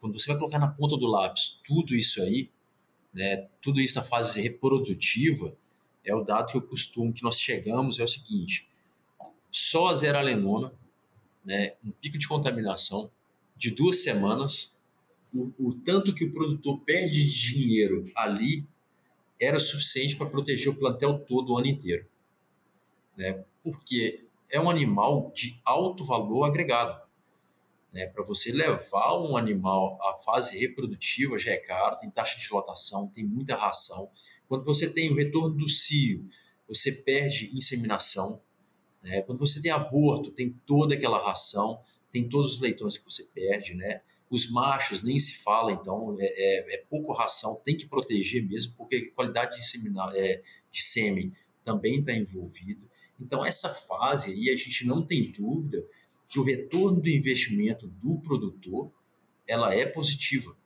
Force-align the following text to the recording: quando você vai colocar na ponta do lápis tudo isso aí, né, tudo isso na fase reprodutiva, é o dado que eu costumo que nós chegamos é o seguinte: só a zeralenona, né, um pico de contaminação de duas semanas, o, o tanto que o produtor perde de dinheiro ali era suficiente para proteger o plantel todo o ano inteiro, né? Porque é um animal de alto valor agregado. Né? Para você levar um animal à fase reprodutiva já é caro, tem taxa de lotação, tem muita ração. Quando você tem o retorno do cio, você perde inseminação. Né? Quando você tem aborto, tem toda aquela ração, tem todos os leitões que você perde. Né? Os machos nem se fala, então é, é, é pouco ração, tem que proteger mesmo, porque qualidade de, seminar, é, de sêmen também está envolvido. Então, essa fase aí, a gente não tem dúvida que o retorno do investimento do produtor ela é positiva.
quando 0.00 0.18
você 0.18 0.28
vai 0.28 0.38
colocar 0.38 0.58
na 0.58 0.68
ponta 0.68 0.96
do 0.96 1.06
lápis 1.06 1.60
tudo 1.66 1.94
isso 1.94 2.22
aí, 2.22 2.50
né, 3.12 3.48
tudo 3.60 3.80
isso 3.80 3.96
na 3.96 4.04
fase 4.04 4.40
reprodutiva, 4.40 5.56
é 6.04 6.14
o 6.14 6.22
dado 6.22 6.50
que 6.50 6.56
eu 6.56 6.62
costumo 6.62 7.12
que 7.12 7.22
nós 7.22 7.38
chegamos 7.38 7.98
é 7.98 8.04
o 8.04 8.08
seguinte: 8.08 8.68
só 9.50 9.88
a 9.88 9.96
zeralenona, 9.96 10.72
né, 11.44 11.74
um 11.84 11.90
pico 11.90 12.18
de 12.18 12.26
contaminação 12.26 13.10
de 13.56 13.70
duas 13.70 14.02
semanas, 14.02 14.78
o, 15.34 15.52
o 15.58 15.74
tanto 15.74 16.14
que 16.14 16.24
o 16.24 16.32
produtor 16.32 16.80
perde 16.80 17.24
de 17.24 17.52
dinheiro 17.52 18.10
ali 18.16 18.66
era 19.40 19.60
suficiente 19.60 20.16
para 20.16 20.28
proteger 20.28 20.72
o 20.72 20.76
plantel 20.76 21.18
todo 21.18 21.52
o 21.52 21.58
ano 21.58 21.66
inteiro, 21.66 22.06
né? 23.16 23.44
Porque 23.62 24.26
é 24.50 24.60
um 24.60 24.68
animal 24.68 25.32
de 25.34 25.58
alto 25.64 26.04
valor 26.04 26.44
agregado. 26.44 27.00
Né? 27.92 28.06
Para 28.06 28.24
você 28.24 28.52
levar 28.52 29.18
um 29.20 29.36
animal 29.36 29.98
à 30.02 30.18
fase 30.18 30.58
reprodutiva 30.58 31.38
já 31.38 31.52
é 31.52 31.56
caro, 31.56 31.98
tem 31.98 32.10
taxa 32.10 32.38
de 32.38 32.52
lotação, 32.52 33.08
tem 33.08 33.24
muita 33.24 33.56
ração. 33.56 34.10
Quando 34.48 34.64
você 34.64 34.88
tem 34.88 35.10
o 35.10 35.16
retorno 35.16 35.56
do 35.56 35.68
cio, 35.68 36.28
você 36.68 36.92
perde 36.92 37.50
inseminação. 37.56 38.42
Né? 39.02 39.22
Quando 39.22 39.38
você 39.38 39.60
tem 39.60 39.70
aborto, 39.70 40.30
tem 40.30 40.50
toda 40.66 40.94
aquela 40.94 41.18
ração, 41.18 41.82
tem 42.12 42.28
todos 42.28 42.54
os 42.54 42.60
leitões 42.60 42.96
que 42.96 43.04
você 43.04 43.24
perde. 43.24 43.74
Né? 43.74 44.02
Os 44.28 44.50
machos 44.50 45.02
nem 45.02 45.18
se 45.18 45.36
fala, 45.38 45.72
então 45.72 46.16
é, 46.18 46.24
é, 46.26 46.74
é 46.74 46.78
pouco 46.88 47.12
ração, 47.12 47.60
tem 47.64 47.76
que 47.76 47.86
proteger 47.86 48.46
mesmo, 48.46 48.74
porque 48.76 49.06
qualidade 49.06 49.56
de, 49.56 49.64
seminar, 49.64 50.14
é, 50.14 50.42
de 50.70 50.82
sêmen 50.82 51.32
também 51.64 52.00
está 52.00 52.12
envolvido. 52.12 52.88
Então, 53.20 53.44
essa 53.44 53.68
fase 53.68 54.32
aí, 54.32 54.48
a 54.48 54.56
gente 54.56 54.86
não 54.86 55.04
tem 55.04 55.30
dúvida 55.30 55.86
que 56.30 56.38
o 56.38 56.44
retorno 56.44 57.00
do 57.00 57.08
investimento 57.08 57.88
do 57.88 58.20
produtor 58.20 58.92
ela 59.48 59.74
é 59.74 59.84
positiva. 59.84 60.56